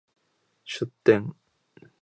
[0.65, 1.31] 出店